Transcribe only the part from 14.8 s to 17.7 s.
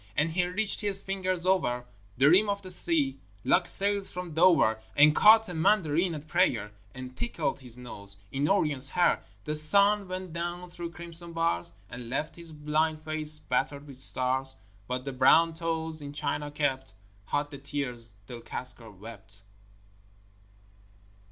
But the brown toes in China kept Hot the